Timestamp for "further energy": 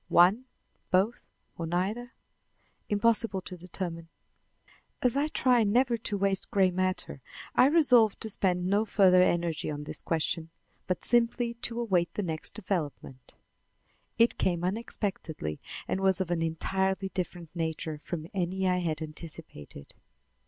8.83-9.69